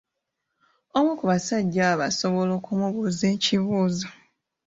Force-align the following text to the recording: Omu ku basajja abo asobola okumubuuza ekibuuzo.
Omu 0.97 1.11
ku 1.19 1.23
basajja 1.31 1.81
abo 1.91 2.03
asobola 2.09 2.51
okumubuuza 2.59 3.23
ekibuuzo. 3.35 4.07